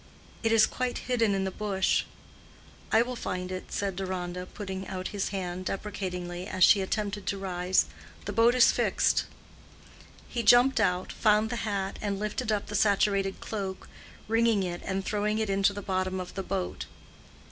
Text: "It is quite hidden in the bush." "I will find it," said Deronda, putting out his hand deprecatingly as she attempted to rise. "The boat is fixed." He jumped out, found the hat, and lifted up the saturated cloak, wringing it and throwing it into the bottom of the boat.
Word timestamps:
"It 0.41 0.51
is 0.51 0.65
quite 0.65 0.97
hidden 1.05 1.35
in 1.35 1.43
the 1.43 1.51
bush." 1.51 2.05
"I 2.91 3.03
will 3.03 3.15
find 3.15 3.51
it," 3.51 3.71
said 3.71 3.95
Deronda, 3.95 4.47
putting 4.47 4.87
out 4.87 5.09
his 5.09 5.29
hand 5.29 5.65
deprecatingly 5.65 6.47
as 6.47 6.63
she 6.63 6.81
attempted 6.81 7.27
to 7.27 7.37
rise. 7.37 7.85
"The 8.25 8.33
boat 8.33 8.55
is 8.55 8.71
fixed." 8.71 9.25
He 10.27 10.41
jumped 10.41 10.79
out, 10.79 11.11
found 11.11 11.51
the 11.51 11.57
hat, 11.69 11.99
and 12.01 12.17
lifted 12.17 12.51
up 12.51 12.65
the 12.65 12.75
saturated 12.75 13.41
cloak, 13.41 13.87
wringing 14.27 14.63
it 14.63 14.81
and 14.85 15.05
throwing 15.05 15.37
it 15.37 15.51
into 15.51 15.71
the 15.71 15.83
bottom 15.83 16.19
of 16.19 16.33
the 16.33 16.41
boat. 16.41 16.87